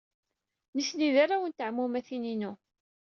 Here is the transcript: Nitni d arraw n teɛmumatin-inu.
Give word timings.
Nitni 0.75 1.09
d 1.15 1.17
arraw 1.23 1.43
n 1.47 1.51
teɛmumatin-inu. 1.53 2.53